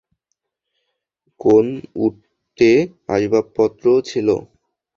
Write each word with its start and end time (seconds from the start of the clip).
কোন 1.39 1.65
উটে 2.03 2.71
আসবাবপত্রও 3.09 3.97
ছিল। 4.01 4.27